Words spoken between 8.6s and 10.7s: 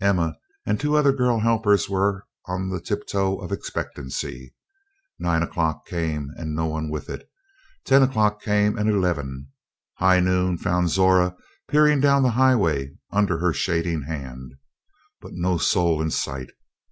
and eleven. High noon